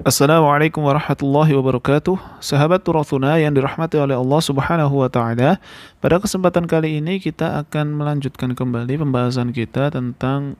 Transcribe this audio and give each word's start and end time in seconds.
Assalamualaikum 0.00 0.80
warahmatullahi 0.80 1.52
wabarakatuh. 1.60 2.40
Sahabat 2.40 2.80
Turathuna 2.80 3.36
yang 3.36 3.52
dirahmati 3.52 4.00
oleh 4.00 4.16
Allah 4.16 4.40
subhanahu 4.40 5.04
wa 5.04 5.12
ta'ala 5.12 5.60
Pada 6.00 6.16
kesempatan 6.16 6.64
kali 6.64 7.04
ini 7.04 7.20
kita 7.20 7.60
akan 7.60 8.00
melanjutkan 8.00 8.56
kembali 8.56 8.96
pembahasan 8.96 9.52
kita 9.52 9.92
tentang 9.92 10.56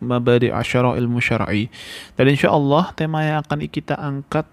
Mabadi 0.00 0.48
asyara 0.48 0.96
ilmu 0.96 1.20
syar'i 1.20 1.68
Dan 2.16 2.32
insya 2.32 2.48
Allah 2.48 2.88
tema 2.96 3.28
yang 3.28 3.44
akan 3.44 3.68
kita 3.68 3.92
angkat 3.92 4.48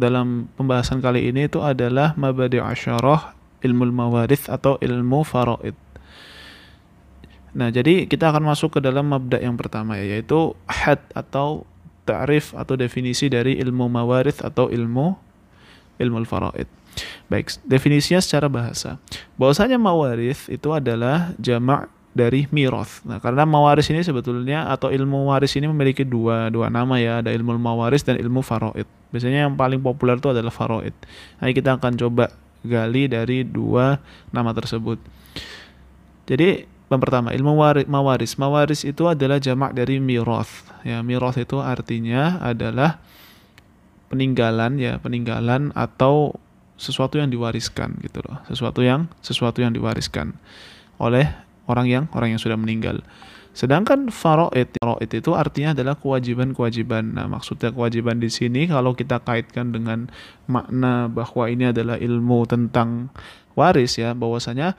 dalam 0.00 0.48
pembahasan 0.56 1.04
kali 1.04 1.28
ini 1.28 1.44
itu 1.44 1.60
adalah 1.60 2.16
Mabadi 2.16 2.64
asyara 2.64 3.36
ilmu 3.60 3.92
mawarith 3.92 4.48
atau 4.48 4.80
ilmu 4.80 5.20
faraid. 5.20 5.76
Nah 7.52 7.68
jadi 7.68 8.08
kita 8.08 8.32
akan 8.32 8.56
masuk 8.56 8.76
ke 8.76 8.80
dalam 8.80 9.08
mabda 9.08 9.40
yang 9.40 9.56
pertama 9.56 10.00
ya, 10.00 10.16
yaitu 10.16 10.52
had 10.68 11.00
atau 11.12 11.68
ta'rif 12.04 12.52
atau 12.52 12.76
definisi 12.76 13.32
dari 13.32 13.56
ilmu 13.60 13.88
mawarith 13.88 14.44
atau 14.44 14.68
ilmu 14.68 15.16
ilmu 15.98 16.16
faraid. 16.28 16.68
Baik, 17.26 17.58
definisinya 17.66 18.22
secara 18.22 18.46
bahasa. 18.46 19.02
Bahwasanya 19.34 19.80
mawarith 19.80 20.46
itu 20.46 20.70
adalah 20.70 21.34
jamak 21.42 21.90
dari 22.14 22.46
miroth. 22.54 23.02
Nah, 23.02 23.18
karena 23.18 23.42
mawaris 23.42 23.90
ini 23.90 24.06
sebetulnya 24.06 24.70
atau 24.70 24.94
ilmu 24.94 25.26
waris 25.34 25.50
ini 25.58 25.66
memiliki 25.66 26.06
dua 26.06 26.46
dua 26.46 26.70
nama 26.70 26.94
ya, 27.02 27.18
ada 27.18 27.34
ilmu 27.34 27.58
mawaris 27.58 28.06
dan 28.06 28.14
ilmu 28.22 28.40
faraid. 28.46 28.86
Biasanya 29.10 29.50
yang 29.50 29.58
paling 29.58 29.82
populer 29.82 30.22
itu 30.22 30.30
adalah 30.30 30.54
faraid. 30.54 30.94
Nah, 31.42 31.50
kita 31.50 31.74
akan 31.74 31.98
coba 31.98 32.30
gali 32.62 33.10
dari 33.10 33.42
dua 33.42 33.98
nama 34.30 34.54
tersebut. 34.54 35.02
Jadi 36.24 36.64
yang 36.92 37.00
pertama, 37.00 37.32
ilmu 37.32 37.56
waris, 37.56 37.88
mawaris. 37.88 38.32
Mawaris 38.36 38.80
itu 38.84 39.08
adalah 39.08 39.40
jamak 39.40 39.72
dari 39.72 39.98
miroth. 39.98 40.68
Ya, 40.84 41.00
miroth 41.00 41.40
itu 41.40 41.58
artinya 41.58 42.38
adalah 42.44 43.00
peninggalan 44.12 44.76
ya, 44.76 45.00
peninggalan 45.00 45.72
atau 45.72 46.36
sesuatu 46.76 47.16
yang 47.16 47.32
diwariskan 47.32 47.96
gitu 48.04 48.20
loh. 48.22 48.38
Sesuatu 48.50 48.84
yang 48.84 49.08
sesuatu 49.24 49.64
yang 49.64 49.72
diwariskan 49.72 50.36
oleh 51.00 51.30
orang 51.66 51.86
yang 51.88 52.04
orang 52.12 52.36
yang 52.36 52.40
sudah 52.42 52.58
meninggal. 52.58 53.00
Sedangkan 53.54 54.10
faraid, 54.10 54.74
faraid 54.82 55.10
itu 55.14 55.30
artinya 55.32 55.78
adalah 55.78 55.94
kewajiban-kewajiban. 55.94 57.14
Nah, 57.14 57.30
maksudnya 57.30 57.70
kewajiban 57.70 58.18
di 58.18 58.26
sini 58.26 58.66
kalau 58.66 58.98
kita 58.98 59.22
kaitkan 59.22 59.70
dengan 59.70 60.10
makna 60.50 61.06
bahwa 61.06 61.46
ini 61.46 61.70
adalah 61.70 61.94
ilmu 61.94 62.50
tentang 62.50 63.14
waris 63.54 63.94
ya, 63.94 64.10
bahwasanya 64.10 64.74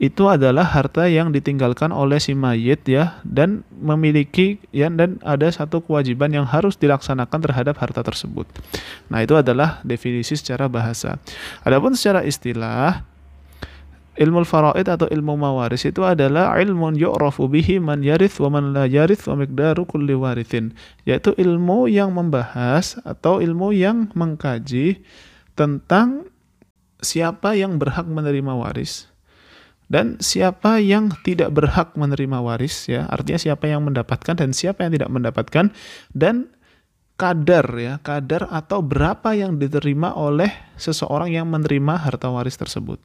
itu 0.00 0.32
adalah 0.32 0.64
harta 0.64 1.04
yang 1.12 1.28
ditinggalkan 1.28 1.92
oleh 1.92 2.16
si 2.16 2.32
mayit 2.32 2.88
ya 2.88 3.20
dan 3.20 3.68
memiliki 3.68 4.56
ya 4.72 4.88
dan 4.88 5.20
ada 5.20 5.44
satu 5.52 5.84
kewajiban 5.84 6.32
yang 6.32 6.48
harus 6.48 6.80
dilaksanakan 6.80 7.36
terhadap 7.44 7.76
harta 7.76 8.00
tersebut. 8.00 8.48
Nah, 9.12 9.20
itu 9.20 9.36
adalah 9.36 9.84
definisi 9.84 10.40
secara 10.40 10.72
bahasa. 10.72 11.20
Adapun 11.68 11.92
secara 11.92 12.24
istilah 12.24 13.04
ilmu 14.16 14.40
faraid 14.48 14.88
atau 14.88 15.04
ilmu 15.04 15.36
mawaris 15.36 15.84
itu 15.84 16.00
adalah 16.00 16.56
ilmu 16.56 16.96
yu'rafu 16.96 17.52
bihi 17.52 17.76
man 17.76 18.00
yarith 18.00 18.40
wa 18.40 18.56
man 18.56 18.72
la 18.72 18.88
yarith 18.88 19.28
wa 19.28 19.36
miqdaru 19.36 19.84
kulli 19.84 20.16
warithin 20.16 20.72
yaitu 21.04 21.36
ilmu 21.36 21.92
yang 21.92 22.12
membahas 22.16 22.96
atau 23.04 23.44
ilmu 23.44 23.76
yang 23.76 24.08
mengkaji 24.16 25.04
tentang 25.56 26.28
siapa 27.00 27.52
yang 27.56 27.80
berhak 27.80 28.04
menerima 28.04 28.52
waris 28.56 29.09
dan 29.90 30.22
siapa 30.22 30.78
yang 30.78 31.10
tidak 31.26 31.50
berhak 31.50 31.98
menerima 31.98 32.38
waris 32.38 32.86
ya, 32.86 33.10
artinya 33.10 33.42
siapa 33.42 33.66
yang 33.66 33.82
mendapatkan 33.82 34.38
dan 34.38 34.54
siapa 34.54 34.86
yang 34.86 34.94
tidak 34.94 35.10
mendapatkan 35.10 35.74
dan 36.14 36.46
kadar 37.18 37.66
ya, 37.76 37.98
kadar 38.00 38.46
atau 38.48 38.80
berapa 38.80 39.34
yang 39.34 39.58
diterima 39.58 40.14
oleh 40.14 40.48
seseorang 40.78 41.34
yang 41.34 41.50
menerima 41.50 42.06
harta 42.06 42.30
waris 42.30 42.54
tersebut. 42.56 43.02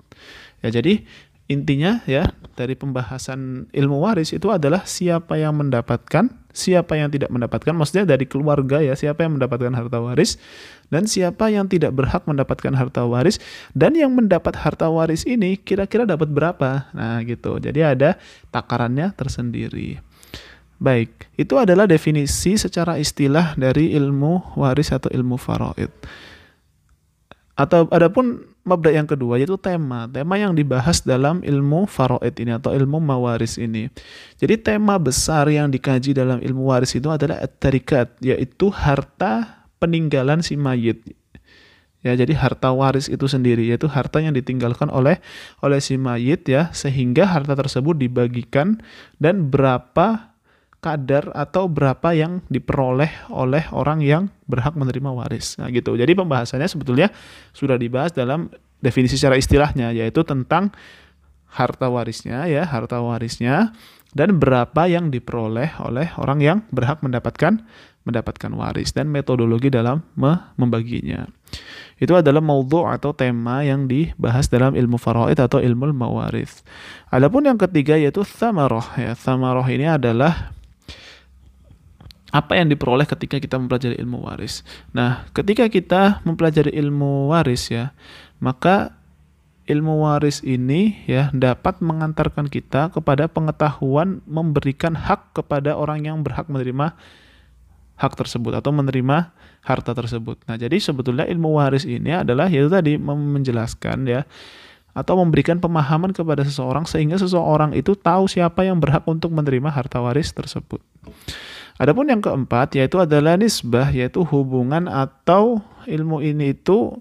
Ya, 0.61 0.72
jadi 0.72 1.03
intinya 1.46 2.02
ya 2.10 2.33
dari 2.58 2.73
pembahasan 2.73 3.70
ilmu 3.70 4.02
waris 4.02 4.33
itu 4.33 4.50
adalah 4.50 4.82
siapa 4.88 5.38
yang 5.38 5.54
mendapatkan, 5.60 6.32
siapa 6.50 6.98
yang 6.98 7.14
tidak 7.14 7.30
mendapatkan, 7.30 7.76
maksudnya 7.76 8.08
dari 8.08 8.26
keluarga 8.26 8.82
ya, 8.82 8.98
siapa 8.98 9.28
yang 9.28 9.38
mendapatkan 9.38 9.76
harta 9.76 10.02
waris 10.02 10.42
dan 10.89 11.05
siapa 11.05 11.54
yang 11.54 11.70
tidak 11.70 11.94
berhak 11.94 12.26
mendapatkan 12.26 12.73
harta 12.73 13.05
waris 13.05 13.38
dan 13.78 13.94
yang 13.94 14.10
mendapat 14.16 14.58
harta 14.58 14.89
waris 14.89 15.28
ini 15.28 15.60
kira-kira 15.60 16.08
dapat 16.10 16.32
berapa. 16.32 16.89
Nah, 16.98 17.22
gitu. 17.28 17.61
Jadi 17.61 17.80
ada 17.86 18.17
takarannya 18.50 19.14
tersendiri. 19.14 20.02
Baik, 20.76 21.32
itu 21.39 21.55
adalah 21.55 21.88
definisi 21.88 22.60
secara 22.60 23.00
istilah 23.00 23.55
dari 23.55 23.95
ilmu 23.95 24.60
waris 24.60 24.92
atau 24.92 25.08
ilmu 25.08 25.39
faraid. 25.39 25.88
Atau 27.55 27.88
adapun 27.94 28.55
mabda 28.65 28.89
yang 28.98 29.05
kedua 29.05 29.37
yaitu 29.37 29.55
tema, 29.61 30.09
tema 30.09 30.36
yang 30.42 30.58
dibahas 30.58 31.05
dalam 31.05 31.45
ilmu 31.45 31.86
faraid 31.86 32.33
ini 32.42 32.58
atau 32.58 32.73
ilmu 32.73 32.98
mawaris 32.98 33.61
ini. 33.61 33.93
Jadi 34.42 34.58
tema 34.58 34.98
besar 34.98 35.45
yang 35.53 35.70
dikaji 35.70 36.17
dalam 36.17 36.42
ilmu 36.42 36.73
waris 36.73 36.98
itu 36.98 37.08
adalah 37.08 37.39
at-tarikat, 37.39 38.17
yaitu 38.20 38.73
harta 38.73 39.64
peninggalan 39.77 40.42
si 40.42 40.58
mayit. 40.58 41.05
Ya, 42.02 42.14
jadi 42.14 42.37
harta 42.37 42.70
waris 42.70 43.09
itu 43.09 43.25
sendiri 43.25 43.65
yaitu 43.65 43.89
harta 43.89 44.21
yang 44.21 44.37
ditinggalkan 44.37 44.93
oleh 44.93 45.17
oleh 45.61 45.81
si 45.81 45.98
mayit 45.98 46.45
ya, 46.49 46.73
sehingga 46.73 47.30
harta 47.30 47.54
tersebut 47.54 47.98
dibagikan 47.98 48.81
dan 49.21 49.49
berapa 49.49 50.35
kadar 50.86 51.34
atau 51.34 51.66
berapa 51.66 52.14
yang 52.14 52.46
diperoleh 52.46 53.34
oleh 53.34 53.66
orang 53.73 54.06
yang 54.06 54.30
berhak 54.46 54.78
menerima 54.78 55.10
waris. 55.10 55.58
Nah, 55.58 55.73
gitu. 55.73 55.98
Jadi 55.98 56.14
pembahasannya 56.14 56.70
sebetulnya 56.70 57.10
sudah 57.58 57.82
dibahas 57.82 58.14
dalam 58.14 58.54
definisi 58.86 59.18
secara 59.18 59.42
istilahnya 59.42 59.90
yaitu 59.90 60.22
tentang 60.22 60.70
harta 61.50 61.90
warisnya 61.90 62.46
ya, 62.46 62.70
harta 62.70 63.02
warisnya 63.02 63.73
dan 64.14 64.38
berapa 64.38 64.86
yang 64.86 65.10
diperoleh 65.10 65.82
oleh 65.82 66.14
orang 66.22 66.40
yang 66.40 66.58
berhak 66.70 67.02
mendapatkan 67.02 67.66
mendapatkan 68.06 68.54
waris 68.54 68.94
dan 68.94 69.10
metodologi 69.10 69.73
dalam 69.73 70.06
membaginya. 70.56 71.26
Itu 71.98 72.14
adalah 72.14 72.40
maudhu 72.40 72.86
atau 72.86 73.12
tema 73.17 73.66
yang 73.66 73.90
dibahas 73.90 74.46
dalam 74.46 74.78
ilmu 74.78 75.02
faraid 75.02 75.42
atau 75.42 75.58
ilmu 75.58 75.90
mawaris. 75.90 76.62
Adapun 77.10 77.50
yang 77.50 77.58
ketiga 77.58 77.98
yaitu 77.98 78.22
thamarah 78.22 78.94
ya. 79.00 79.12
Thamarah 79.17 79.66
ini 79.67 79.90
adalah 79.90 80.55
apa 82.36 82.60
yang 82.60 82.68
diperoleh 82.68 83.08
ketika 83.08 83.40
kita 83.40 83.56
mempelajari 83.56 83.96
ilmu 83.96 84.28
waris. 84.28 84.68
Nah, 84.92 85.23
ketika 85.32 85.72
kita 85.72 86.20
mempelajari 86.28 86.76
ilmu 86.76 87.32
waris 87.32 87.72
ya, 87.72 87.96
maka 88.44 88.92
ilmu 89.72 90.04
waris 90.04 90.44
ini 90.44 91.00
ya 91.08 91.32
dapat 91.32 91.80
mengantarkan 91.80 92.52
kita 92.52 92.92
kepada 92.92 93.32
pengetahuan 93.32 94.20
memberikan 94.28 95.00
hak 95.00 95.32
kepada 95.32 95.80
orang 95.80 96.04
yang 96.04 96.20
berhak 96.28 96.52
menerima 96.52 96.92
hak 97.96 98.14
tersebut 98.20 98.60
atau 98.60 98.76
menerima 98.76 99.32
harta 99.64 99.96
tersebut. 99.96 100.36
Nah, 100.44 100.60
jadi 100.60 100.76
sebetulnya 100.76 101.23
ilmu 101.32 101.56
waris 101.56 101.88
ini 101.88 102.12
adalah 102.12 102.52
yaitu 102.52 102.67
tadi 102.67 103.00
menjelaskan 103.00 104.12
ya 104.12 104.28
atau 104.92 105.20
memberikan 105.23 105.60
pemahaman 105.60 106.12
kepada 106.12 106.44
seseorang 106.44 106.84
sehingga 106.84 107.16
seseorang 107.16 107.72
itu 107.76 107.96
tahu 107.96 108.28
siapa 108.28 108.67
yang 108.67 108.80
berhak 108.84 109.08
untuk 109.08 109.32
menerima 109.32 109.72
harta 109.72 110.04
waris 110.04 110.36
tersebut. 110.36 110.84
Adapun 111.75 112.08
yang 112.08 112.23
keempat 112.23 112.80
yaitu 112.80 113.03
adalah 113.03 113.36
nisbah 113.36 113.91
yaitu 113.91 114.23
hubungan 114.23 114.87
atau 114.87 115.59
ilmu 115.83 116.23
ini 116.23 116.55
itu 116.55 116.95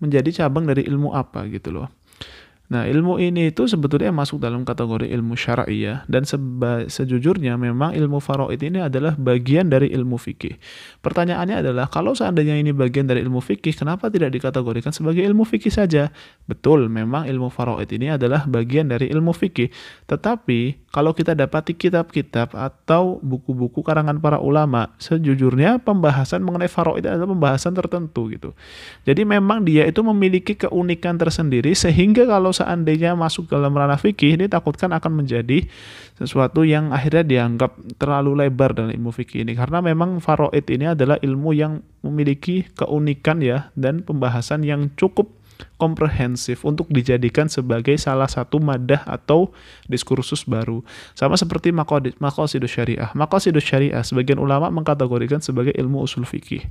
menjadi 0.00 0.44
cabang 0.44 0.64
dari 0.64 0.88
ilmu 0.88 1.12
apa 1.12 1.44
gitu 1.52 1.68
loh. 1.68 1.88
Nah, 2.64 2.88
ilmu 2.88 3.20
ini 3.20 3.52
itu 3.52 3.68
sebetulnya 3.68 4.08
masuk 4.08 4.40
dalam 4.40 4.64
kategori 4.64 5.04
ilmu 5.12 5.36
syar'i 5.36 5.84
ya. 5.84 6.00
Dan 6.08 6.24
seba, 6.24 6.88
sejujurnya 6.88 7.60
memang 7.60 7.92
ilmu 7.92 8.24
faraid 8.24 8.56
ini 8.64 8.80
adalah 8.80 9.12
bagian 9.20 9.68
dari 9.68 9.92
ilmu 9.92 10.16
fikih. 10.16 10.56
Pertanyaannya 11.04 11.60
adalah 11.60 11.92
kalau 11.92 12.16
seandainya 12.16 12.56
ini 12.56 12.72
bagian 12.72 13.04
dari 13.04 13.20
ilmu 13.20 13.44
fikih, 13.44 13.76
kenapa 13.76 14.08
tidak 14.08 14.32
dikategorikan 14.32 14.96
sebagai 14.96 15.20
ilmu 15.20 15.44
fikih 15.44 15.68
saja? 15.68 16.08
Betul, 16.48 16.88
memang 16.88 17.28
ilmu 17.28 17.52
faraid 17.52 17.92
ini 17.92 18.16
adalah 18.16 18.48
bagian 18.48 18.88
dari 18.88 19.12
ilmu 19.12 19.36
fikih. 19.36 19.68
Tetapi 20.08 20.88
kalau 20.88 21.12
kita 21.12 21.36
dapati 21.36 21.76
kitab-kitab 21.76 22.56
atau 22.56 23.20
buku-buku 23.20 23.84
karangan 23.84 24.16
para 24.16 24.40
ulama, 24.40 24.96
sejujurnya 24.96 25.84
pembahasan 25.84 26.40
mengenai 26.40 26.72
faraid 26.72 27.04
adalah 27.04 27.28
pembahasan 27.28 27.76
tertentu 27.76 28.32
gitu. 28.32 28.56
Jadi 29.04 29.28
memang 29.28 29.68
dia 29.68 29.84
itu 29.84 30.00
memiliki 30.00 30.56
keunikan 30.56 31.20
tersendiri 31.20 31.76
sehingga 31.76 32.24
kalau 32.24 32.53
seandainya 32.54 33.18
masuk 33.18 33.50
dalam 33.50 33.74
ranah 33.74 33.98
fikih 33.98 34.38
ini 34.38 34.46
takutkan 34.46 34.94
akan 34.94 35.26
menjadi 35.26 35.66
sesuatu 36.14 36.62
yang 36.62 36.94
akhirnya 36.94 37.26
dianggap 37.26 37.74
terlalu 37.98 38.46
lebar 38.46 38.72
dalam 38.78 38.94
ilmu 38.94 39.10
fikih 39.10 39.42
ini. 39.42 39.58
Karena 39.58 39.82
memang 39.82 40.22
faraid 40.22 40.64
ini 40.70 40.94
adalah 40.94 41.18
ilmu 41.18 41.50
yang 41.50 41.82
memiliki 42.06 42.70
keunikan 42.78 43.42
ya 43.42 43.74
dan 43.74 44.06
pembahasan 44.06 44.62
yang 44.62 44.94
cukup 44.94 45.34
komprehensif 45.78 46.62
untuk 46.62 46.88
dijadikan 46.90 47.50
sebagai 47.50 47.94
salah 47.98 48.30
satu 48.30 48.62
madah 48.62 49.04
atau 49.04 49.50
diskursus 49.90 50.46
baru. 50.46 50.80
Sama 51.12 51.34
seperti 51.34 51.74
maqasidus 51.74 52.72
syariah. 52.72 53.10
Maqasidus 53.12 53.64
syariah 53.64 54.02
sebagian 54.02 54.38
ulama 54.38 54.70
mengkategorikan 54.70 55.42
sebagai 55.42 55.74
ilmu 55.74 56.04
usul 56.04 56.24
fikih. 56.26 56.64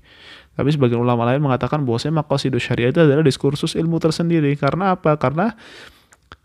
Tapi 0.53 0.69
sebagian 0.69 1.01
ulama 1.01 1.25
lain 1.25 1.41
mengatakan 1.41 1.81
bahwasanya 1.83 2.23
maqasidus 2.23 2.63
syariah 2.63 2.93
itu 2.93 3.01
adalah 3.01 3.25
diskursus 3.25 3.75
ilmu 3.75 3.97
tersendiri. 3.99 4.55
Karena 4.55 4.95
apa? 4.95 5.17
Karena 5.17 5.57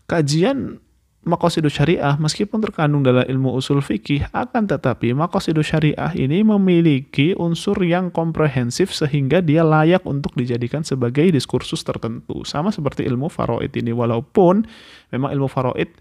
kajian 0.09 0.81
Makosidus 1.19 1.75
syariah 1.75 2.15
meskipun 2.15 2.63
terkandung 2.63 3.03
dalam 3.03 3.27
ilmu 3.27 3.51
usul 3.59 3.83
fikih 3.83 4.31
akan 4.31 4.71
tetapi 4.71 5.11
makosidus 5.11 5.67
syariah 5.67 6.15
ini 6.15 6.47
memiliki 6.47 7.35
unsur 7.35 7.75
yang 7.83 8.07
komprehensif 8.07 8.95
sehingga 8.95 9.43
dia 9.43 9.67
layak 9.67 10.07
untuk 10.07 10.31
dijadikan 10.39 10.87
sebagai 10.87 11.27
diskursus 11.27 11.83
tertentu. 11.83 12.47
Sama 12.47 12.71
seperti 12.71 13.03
ilmu 13.03 13.27
faraid 13.27 13.75
ini 13.75 13.91
walaupun 13.91 14.63
memang 15.11 15.35
ilmu 15.35 15.51
faraid 15.51 15.91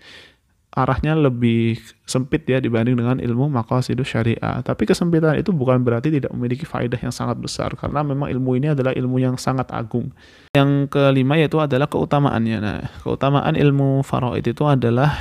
arahnya 0.68 1.16
lebih 1.16 1.80
sempit 2.04 2.44
ya 2.44 2.60
dibanding 2.60 2.94
dengan 2.94 3.16
ilmu 3.18 3.48
maqasidus 3.48 4.04
syariah. 4.04 4.60
Tapi 4.60 4.84
kesempitan 4.84 5.40
itu 5.40 5.50
bukan 5.50 5.80
berarti 5.80 6.12
tidak 6.12 6.30
memiliki 6.36 6.68
faedah 6.68 7.00
yang 7.00 7.14
sangat 7.14 7.40
besar 7.40 7.72
karena 7.74 8.04
memang 8.04 8.28
ilmu 8.28 8.60
ini 8.60 8.76
adalah 8.76 8.92
ilmu 8.92 9.16
yang 9.16 9.40
sangat 9.40 9.72
agung. 9.72 10.12
Yang 10.52 10.92
kelima 10.92 11.40
yaitu 11.40 11.56
adalah 11.58 11.88
keutamaannya. 11.88 12.58
Nah, 12.60 12.78
keutamaan 13.00 13.56
ilmu 13.56 14.04
faraid 14.04 14.44
itu 14.44 14.64
adalah 14.68 15.16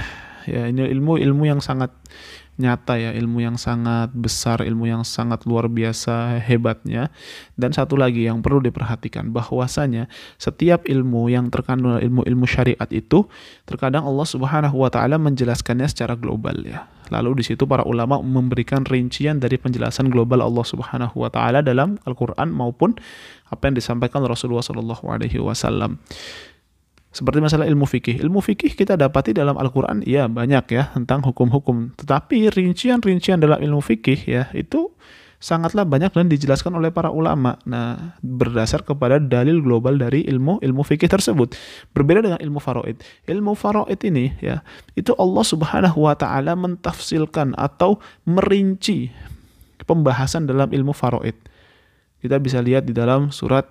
ya 0.48 0.68
ini 0.68 0.88
ilmu-ilmu 0.88 1.44
yang 1.44 1.60
sangat 1.60 1.92
nyata 2.58 2.98
ya 2.98 3.14
ilmu 3.14 3.42
yang 3.42 3.56
sangat 3.56 4.10
besar 4.18 4.66
ilmu 4.66 4.90
yang 4.90 5.06
sangat 5.06 5.46
luar 5.46 5.70
biasa 5.70 6.42
hebatnya. 6.42 7.14
Dan 7.54 7.72
satu 7.74 7.96
lagi 7.96 8.26
yang 8.26 8.42
perlu 8.42 8.62
diperhatikan 8.62 9.30
bahwasanya 9.30 10.10
setiap 10.42 10.86
ilmu 10.90 11.30
yang 11.30 11.54
terkandung 11.54 12.02
ilmu-ilmu 12.02 12.46
syariat 12.50 12.90
itu 12.90 13.30
terkadang 13.70 14.06
Allah 14.06 14.28
Subhanahu 14.28 14.82
wa 14.82 14.90
taala 14.90 15.22
menjelaskannya 15.22 15.86
secara 15.88 16.18
global 16.18 16.58
ya. 16.66 16.90
Lalu 17.08 17.40
di 17.40 17.44
situ 17.54 17.64
para 17.64 17.88
ulama 17.88 18.20
memberikan 18.20 18.84
rincian 18.84 19.40
dari 19.40 19.56
penjelasan 19.56 20.12
global 20.12 20.44
Allah 20.44 20.66
Subhanahu 20.68 21.24
wa 21.24 21.30
taala 21.32 21.64
dalam 21.64 21.96
Al-Qur'an 22.04 22.52
maupun 22.52 23.00
apa 23.48 23.64
yang 23.72 23.80
disampaikan 23.80 24.26
Rasulullah 24.28 24.66
wasallam 25.40 26.04
seperti 27.12 27.40
masalah 27.40 27.66
ilmu 27.66 27.88
fikih. 27.88 28.20
Ilmu 28.20 28.44
fikih 28.44 28.76
kita 28.76 29.00
dapati 29.00 29.34
dalam 29.34 29.56
Al-Quran, 29.58 30.04
ya 30.06 30.28
banyak 30.30 30.66
ya 30.70 30.92
tentang 30.94 31.24
hukum-hukum. 31.24 31.96
Tetapi 31.98 32.52
rincian-rincian 32.52 33.40
dalam 33.42 33.58
ilmu 33.58 33.82
fikih 33.82 34.20
ya 34.28 34.44
itu 34.54 34.92
sangatlah 35.38 35.86
banyak 35.86 36.10
dan 36.14 36.28
dijelaskan 36.30 36.74
oleh 36.78 36.90
para 36.90 37.14
ulama. 37.14 37.62
Nah, 37.66 38.18
berdasar 38.26 38.82
kepada 38.82 39.22
dalil 39.22 39.62
global 39.62 39.98
dari 39.98 40.26
ilmu 40.26 40.62
ilmu 40.62 40.82
fikih 40.82 41.10
tersebut. 41.10 41.54
Berbeda 41.94 42.26
dengan 42.26 42.40
ilmu 42.42 42.58
faraid. 42.58 42.98
Ilmu 43.30 43.54
faraid 43.54 44.00
ini 44.06 44.34
ya, 44.42 44.66
itu 44.98 45.14
Allah 45.18 45.46
Subhanahu 45.46 46.10
wa 46.10 46.14
taala 46.18 46.58
mentafsilkan 46.58 47.54
atau 47.58 48.02
merinci 48.26 49.14
pembahasan 49.86 50.50
dalam 50.50 50.74
ilmu 50.74 50.92
faraid. 50.92 51.38
Kita 52.18 52.42
bisa 52.42 52.60
lihat 52.66 52.90
di 52.90 52.98
dalam 52.98 53.30
surat 53.30 53.70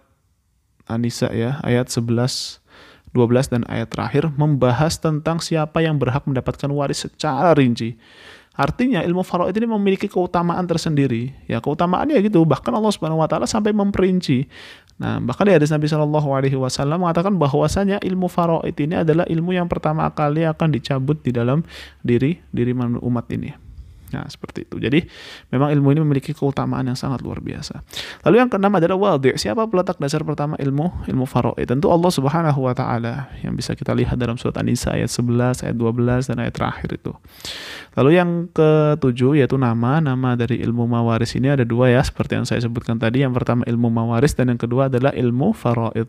An-Nisa 0.87 1.35
ya, 1.35 1.59
ayat 1.67 1.91
11 1.91 2.63
12 3.17 3.49
dan 3.49 3.63
ayat 3.73 3.89
terakhir 3.89 4.29
membahas 4.37 5.01
tentang 5.01 5.41
siapa 5.41 5.81
yang 5.81 5.97
berhak 5.97 6.29
mendapatkan 6.29 6.69
waris 6.69 7.09
secara 7.09 7.57
rinci. 7.57 7.97
Artinya 8.57 9.05
ilmu 9.05 9.21
faraid 9.21 9.53
ini 9.53 9.69
memiliki 9.69 10.09
keutamaan 10.09 10.65
tersendiri. 10.65 11.33
Ya, 11.45 11.61
keutamaannya 11.61 12.17
gitu. 12.25 12.41
Bahkan 12.45 12.73
Allah 12.73 12.89
Subhanahu 12.89 13.21
wa 13.21 13.29
taala 13.29 13.45
sampai 13.45 13.77
memperinci. 13.77 14.49
Nah, 14.97 15.21
bahkan 15.21 15.45
di 15.45 15.53
hadis 15.53 15.69
Nabi 15.69 15.93
Shallallahu 15.93 16.29
alaihi 16.33 16.57
wasallam 16.57 17.05
mengatakan 17.05 17.37
bahwasanya 17.37 18.01
ilmu 18.01 18.33
faraid 18.33 18.77
ini 18.81 19.05
adalah 19.05 19.29
ilmu 19.29 19.53
yang 19.53 19.69
pertama 19.69 20.09
kali 20.09 20.49
akan 20.49 20.73
dicabut 20.73 21.21
di 21.21 21.37
dalam 21.37 21.69
diri 22.01 22.41
diri 22.49 22.73
umat 22.77 23.29
ini. 23.29 23.66
Nah, 24.15 24.23
seperti 24.31 24.69
itu. 24.69 24.79
Jadi, 24.79 25.03
memang 25.51 25.75
ilmu 25.75 25.89
ini 25.91 26.01
memiliki 26.07 26.31
keutamaan 26.31 26.87
yang 26.87 26.95
sangat 26.95 27.27
luar 27.27 27.43
biasa. 27.43 27.83
Lalu 28.23 28.37
yang 28.39 28.49
keenam 28.51 28.71
adalah 28.79 28.95
wadi'. 28.95 29.35
Siapa 29.35 29.67
peletak 29.67 29.99
dasar 29.99 30.23
pertama 30.23 30.55
ilmu? 30.63 31.11
Ilmu 31.11 31.27
faraid. 31.27 31.67
Tentu 31.67 31.91
Allah 31.91 32.11
Subhanahu 32.13 32.71
wa 32.71 32.75
taala 32.77 33.35
yang 33.43 33.59
bisa 33.59 33.75
kita 33.75 33.91
lihat 33.97 34.15
dalam 34.15 34.39
surat 34.39 34.55
An-Nisa 34.63 34.95
ayat 34.95 35.11
11, 35.11 35.67
ayat 35.67 35.77
12 35.77 36.31
dan 36.31 36.37
ayat 36.39 36.55
terakhir 36.55 36.89
itu. 36.95 37.13
Lalu 37.97 38.11
yang 38.15 38.31
ketujuh 38.53 39.43
yaitu 39.43 39.59
nama. 39.59 39.99
Nama 39.99 40.39
dari 40.39 40.61
ilmu 40.63 40.87
mawaris 40.87 41.35
ini 41.35 41.51
ada 41.51 41.65
dua 41.67 41.91
ya, 41.91 42.05
seperti 42.05 42.39
yang 42.39 42.47
saya 42.47 42.61
sebutkan 42.63 43.01
tadi. 43.01 43.27
Yang 43.27 43.43
pertama 43.43 43.67
ilmu 43.67 43.89
mawaris 43.91 44.37
dan 44.37 44.53
yang 44.53 44.61
kedua 44.61 44.87
adalah 44.87 45.11
ilmu 45.17 45.51
faraid. 45.57 46.07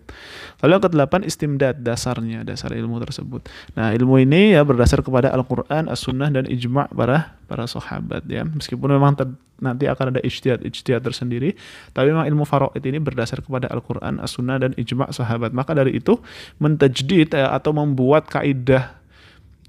Lalu 0.62 0.72
yang 0.76 0.84
kedelapan 0.84 1.22
istimdad, 1.26 1.82
dasarnya, 1.82 2.46
dasar 2.46 2.76
ilmu 2.76 3.00
tersebut. 3.02 3.48
Nah, 3.74 3.96
ilmu 3.96 4.22
ini 4.22 4.54
ya 4.54 4.62
berdasar 4.68 5.02
kepada 5.02 5.32
Al-Qur'an, 5.32 5.88
As-Sunnah 5.88 6.30
dan 6.30 6.46
ijma' 6.46 6.92
para 6.92 7.40
para 7.48 7.64
sahabat 7.64 7.87
ya. 8.28 8.44
Meskipun 8.46 8.92
memang 8.92 9.16
nanti 9.58 9.90
akan 9.90 10.14
ada 10.14 10.22
ijtihad 10.22 10.62
ijtihad 10.62 11.02
tersendiri 11.02 11.58
tapi 11.90 12.14
memang 12.14 12.30
ilmu 12.30 12.46
faraid 12.46 12.82
ini 12.86 13.02
berdasar 13.02 13.42
kepada 13.42 13.66
Al-Qur'an 13.74 14.22
As-Sunnah 14.22 14.62
dan 14.62 14.72
ijma' 14.78 15.10
sahabat. 15.10 15.52
Maka 15.54 15.74
dari 15.74 15.98
itu 15.98 16.22
mentajdid 16.62 17.34
ya, 17.34 17.54
atau 17.54 17.74
membuat 17.74 18.30
kaidah 18.30 18.98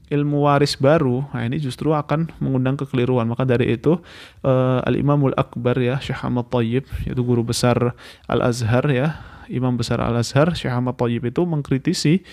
ilmu 0.09 0.49
waris 0.49 0.73
baru 0.81 1.21
nah 1.37 1.45
ini 1.45 1.61
justru 1.61 1.93
akan 1.93 2.33
mengundang 2.41 2.77
kekeliruan. 2.81 3.29
Maka 3.29 3.45
dari 3.45 3.77
itu 3.77 4.01
uh, 4.45 4.81
Al 4.85 4.97
Imamul 4.97 5.37
Akbar 5.37 5.77
ya 5.77 6.01
Syekh 6.01 6.21
Ahmad 6.25 6.49
Thayyib 6.49 6.85
yaitu 7.05 7.23
guru 7.25 7.45
besar 7.45 7.97
Al 8.29 8.41
Azhar 8.45 8.85
ya 8.89 9.21
Imam 9.49 9.77
besar 9.77 10.01
Al 10.01 10.21
Azhar 10.21 10.53
Syekh 10.53 10.73
Ahmad 10.73 10.97
Thayyib 11.01 11.29
itu 11.29 11.45
mengkritisi 11.45 12.25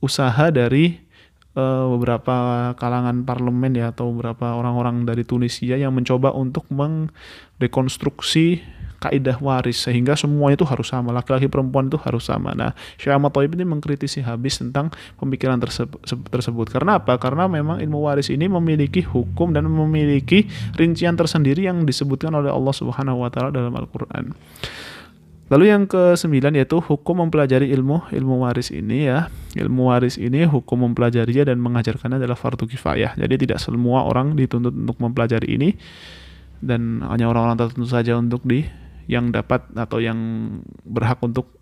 usaha 0.00 0.48
dari 0.48 1.09
uh, 1.60 1.84
beberapa 1.92 2.36
kalangan 2.80 3.28
parlemen 3.28 3.76
ya 3.76 3.92
atau 3.92 4.08
beberapa 4.16 4.56
orang-orang 4.56 5.04
dari 5.04 5.28
Tunisia 5.28 5.76
yang 5.76 5.92
mencoba 5.92 6.32
untuk 6.32 6.64
mengrekonstruksi 6.72 8.64
kaidah 9.00 9.40
waris 9.40 9.80
sehingga 9.80 10.12
semua 10.12 10.52
itu 10.52 10.62
harus 10.68 10.92
sama 10.92 11.08
laki-laki 11.16 11.48
perempuan 11.48 11.88
itu 11.88 11.96
harus 11.96 12.28
sama. 12.28 12.52
Nah 12.52 12.76
Syekh 13.00 13.16
Ahmad 13.16 13.32
Taib 13.32 13.56
ini 13.56 13.64
mengkritisi 13.64 14.20
habis 14.20 14.60
tentang 14.60 14.92
pemikiran 15.16 15.56
tersebut, 15.56 16.04
tersebut. 16.28 16.68
Karena 16.68 17.00
apa? 17.00 17.16
Karena 17.16 17.48
memang 17.48 17.80
ilmu 17.80 18.04
waris 18.04 18.28
ini 18.28 18.44
memiliki 18.46 19.00
hukum 19.00 19.56
dan 19.56 19.64
memiliki 19.66 20.44
rincian 20.76 21.16
tersendiri 21.16 21.64
yang 21.64 21.88
disebutkan 21.88 22.36
oleh 22.36 22.52
Allah 22.52 22.74
Subhanahu 22.76 23.24
wa 23.24 23.32
taala 23.32 23.48
dalam 23.48 23.72
Al-Qur'an 23.72 24.36
Lalu 25.50 25.64
yang 25.66 25.82
ke 25.90 26.14
sembilan 26.14 26.54
yaitu 26.54 26.78
hukum 26.78 27.26
mempelajari 27.26 27.74
ilmu 27.74 28.14
ilmu 28.14 28.46
waris 28.46 28.70
ini 28.70 29.10
ya. 29.10 29.26
Ilmu 29.58 29.90
waris 29.90 30.14
ini 30.14 30.46
hukum 30.46 30.86
mempelajarinya 30.86 31.50
dan 31.50 31.58
mengajarkannya 31.58 32.22
adalah 32.22 32.38
fardu 32.38 32.70
kifayah. 32.70 33.18
Jadi 33.18 33.34
tidak 33.46 33.58
semua 33.58 34.06
orang 34.06 34.38
dituntut 34.38 34.70
untuk 34.70 34.96
mempelajari 35.02 35.58
ini 35.58 35.74
dan 36.62 37.02
hanya 37.02 37.28
orang-orang 37.28 37.58
tertentu 37.66 37.90
saja 37.90 38.14
untuk 38.14 38.46
di 38.46 38.62
yang 39.10 39.34
dapat 39.34 39.66
atau 39.74 39.98
yang 39.98 40.18
berhak 40.86 41.18
untuk 41.26 41.59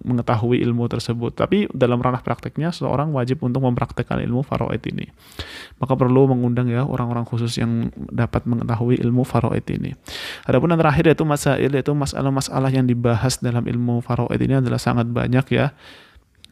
mengetahui 0.00 0.60
ilmu 0.64 0.88
tersebut. 0.88 1.36
Tapi 1.36 1.68
dalam 1.70 2.00
ranah 2.00 2.24
prakteknya 2.24 2.72
seorang 2.72 3.12
wajib 3.12 3.44
untuk 3.44 3.60
mempraktekkan 3.64 4.22
ilmu 4.24 4.40
faraid 4.46 4.80
ini. 4.88 5.10
Maka 5.78 5.94
perlu 5.94 6.30
mengundang 6.30 6.70
ya 6.70 6.86
orang-orang 6.86 7.28
khusus 7.28 7.60
yang 7.60 7.92
dapat 7.94 8.48
mengetahui 8.48 9.00
ilmu 9.04 9.22
faraid 9.26 9.66
ini. 9.68 9.92
Adapun 10.48 10.72
yang 10.72 10.80
terakhir 10.80 11.04
yaitu 11.12 11.24
masail 11.28 11.70
yaitu 11.70 11.92
masalah-masalah 11.92 12.70
yang 12.72 12.88
dibahas 12.88 13.38
dalam 13.38 13.64
ilmu 13.66 14.00
faraid 14.00 14.40
ini 14.40 14.60
adalah 14.60 14.80
sangat 14.80 15.06
banyak 15.10 15.46
ya 15.52 15.76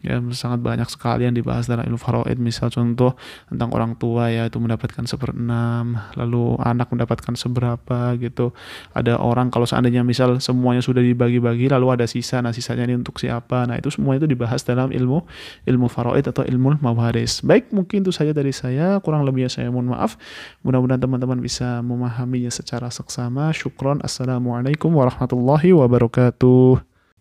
ya 0.03 0.19
sangat 0.35 0.59
banyak 0.59 0.91
sekali 0.91 1.31
yang 1.31 1.35
dibahas 1.35 1.71
dalam 1.71 1.87
ilmu 1.87 1.99
faraid 1.99 2.37
misal 2.43 2.69
contoh 2.75 3.15
tentang 3.47 3.71
orang 3.71 3.95
tua 3.95 4.35
ya 4.35 4.51
itu 4.51 4.59
mendapatkan 4.59 5.07
seperenam 5.07 5.95
lalu 6.19 6.59
anak 6.59 6.91
mendapatkan 6.91 7.39
seberapa 7.39 8.19
gitu. 8.19 8.51
Ada 8.93 9.23
orang 9.23 9.55
kalau 9.55 9.65
seandainya 9.65 10.03
misal 10.03 10.43
semuanya 10.43 10.83
sudah 10.83 11.01
dibagi-bagi 11.01 11.71
lalu 11.71 11.95
ada 11.95 12.07
sisa 12.11 12.43
nah 12.43 12.51
sisanya 12.51 12.91
ini 12.91 12.99
untuk 12.99 13.23
siapa 13.23 13.65
nah 13.71 13.79
itu 13.79 13.95
semua 13.95 14.19
itu 14.19 14.27
dibahas 14.27 14.67
dalam 14.67 14.91
ilmu 14.91 15.23
ilmu 15.71 15.87
faraid 15.87 16.27
atau 16.27 16.43
ilmu 16.43 16.83
mawaris. 16.83 17.47
Baik 17.47 17.71
mungkin 17.71 18.03
itu 18.03 18.11
saja 18.11 18.35
dari 18.35 18.51
saya. 18.51 18.99
Kurang 18.99 19.23
lebihnya 19.23 19.49
saya 19.49 19.71
mohon 19.71 19.95
maaf. 19.95 20.19
Mudah-mudahan 20.67 20.99
teman-teman 20.99 21.39
bisa 21.39 21.79
memahaminya 21.81 22.51
secara 22.51 22.91
seksama. 22.91 23.55
Syukron. 23.55 24.03
Assalamualaikum 24.03 24.91
warahmatullahi 24.91 25.71
wabarakatuh 25.71 26.92